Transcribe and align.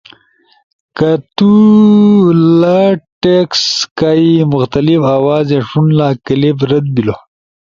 کہ 0.97 1.11
تو 1.37 1.51
لہ 2.59 2.83
ٹیکسٹ 3.21 3.69
کائی 3.99 4.31
مختلف 4.53 5.01
آوازے 5.15 5.59
ݜونلا، 5.67 6.07
کلپ 6.25 6.57
رد 6.69 6.85
بیلو۔ 6.95 7.15